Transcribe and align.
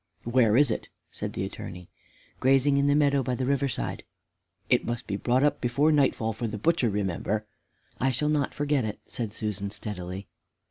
"Where 0.23 0.57
is 0.57 0.71
it?" 0.71 0.89
said 1.11 1.33
the 1.33 1.45
Attorney. 1.45 1.87
"Grazing 2.39 2.79
in 2.79 2.87
the 2.87 2.95
meadow, 2.95 3.21
by 3.21 3.35
the 3.35 3.45
river 3.45 3.67
side." 3.67 4.03
"It 4.67 4.83
must 4.83 5.05
be 5.05 5.15
brought 5.15 5.43
up 5.43 5.61
before 5.61 5.91
nightfall 5.91 6.33
for 6.33 6.47
the 6.47 6.57
butcher, 6.57 6.89
remember." 6.89 7.45
"I 7.99 8.09
shall 8.09 8.29
not 8.29 8.51
forget 8.55 8.83
it," 8.83 8.99
said 9.05 9.31
Susan, 9.31 9.69
steadily. 9.69 10.27